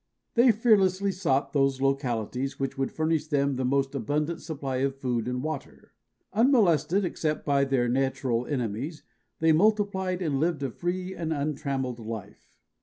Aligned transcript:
They 0.33 0.51
fearlessly 0.51 1.11
sought 1.11 1.53
those 1.53 1.79
localities 1.79 2.59
which 2.59 2.75
would 2.75 2.91
furnish 2.91 3.27
them 3.27 3.53
the 3.55 3.63
most 3.63 3.93
abundant 3.93 4.41
supply 4.41 4.77
of 4.77 4.95
food 4.95 5.27
and 5.27 5.43
water. 5.43 5.93
Unmolested 6.33 7.05
except 7.05 7.45
by 7.45 7.65
their 7.65 7.87
natural 7.87 8.47
enemies, 8.47 9.03
they 9.39 9.51
multiplied 9.51 10.23
and 10.23 10.39
lived 10.39 10.63
a 10.63 10.71
free 10.71 11.13
and 11.13 11.31
untrammeled 11.31 11.99
life. 11.99 12.57